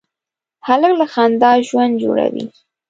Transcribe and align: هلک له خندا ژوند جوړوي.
هلک 0.67 0.93
له 0.99 1.05
خندا 1.13 1.51
ژوند 1.67 1.93
جوړوي. 2.03 2.45